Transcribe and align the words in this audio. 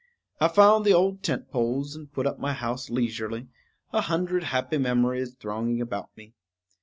I 0.39 0.47
found 0.47 0.83
the 0.83 0.93
old 0.95 1.21
tent 1.21 1.51
poles 1.51 1.95
and 1.95 2.11
put 2.11 2.25
up 2.25 2.39
my 2.39 2.53
house 2.53 2.89
leisurely, 2.89 3.49
a 3.93 4.01
hundred 4.01 4.45
happy 4.45 4.79
memories 4.79 5.35
thronging 5.35 5.79
about 5.79 6.09
me. 6.17 6.33